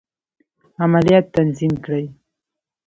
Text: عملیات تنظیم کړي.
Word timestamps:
عملیات 0.85 1.25
تنظیم 1.35 1.73
کړي. 1.85 2.05